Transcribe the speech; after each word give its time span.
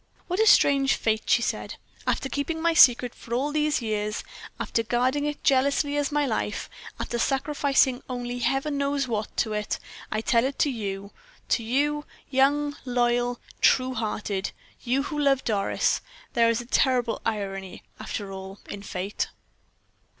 "What 0.25 0.39
a 0.39 0.47
strange 0.47 0.95
fate!" 0.95 1.29
she 1.29 1.43
said. 1.43 1.75
"After 2.07 2.27
keeping 2.27 2.59
my 2.59 2.73
secret 2.73 3.13
for 3.13 3.35
all 3.35 3.51
these 3.51 3.83
years 3.83 4.23
after 4.59 4.81
guarding 4.81 5.27
it 5.27 5.43
jealously 5.43 5.95
as 5.95 6.11
my 6.11 6.25
life 6.25 6.71
after 6.99 7.19
sacrificing 7.19 8.01
only 8.09 8.39
Heaven 8.39 8.79
knows 8.79 9.07
what 9.07 9.37
to 9.37 9.53
it 9.53 9.77
I 10.11 10.21
tell 10.21 10.43
it 10.45 10.57
to 10.57 10.71
you, 10.71 11.11
to 11.49 11.61
you, 11.63 12.05
young, 12.31 12.75
loyal, 12.83 13.39
true 13.61 13.93
hearted 13.93 14.53
you 14.81 15.03
who 15.03 15.19
love 15.19 15.43
Doris! 15.43 16.01
There 16.33 16.49
is 16.49 16.61
a 16.61 16.65
terrible 16.65 17.21
irony, 17.23 17.83
after 17.99 18.31
all, 18.31 18.57
in 18.71 18.81
fate!" 18.81 19.29